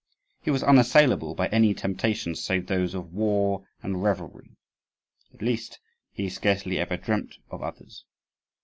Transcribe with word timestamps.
He 0.41 0.49
was 0.49 0.63
unassailable 0.63 1.35
by 1.35 1.45
any 1.49 1.75
temptations 1.75 2.43
save 2.43 2.65
those 2.65 2.95
of 2.95 3.13
war 3.13 3.67
and 3.83 4.01
revelry; 4.01 4.57
at 5.31 5.43
least, 5.43 5.77
he 6.11 6.27
scarcely 6.27 6.79
ever 6.79 6.97
dreamt 6.97 7.37
of 7.51 7.61
others. 7.61 8.03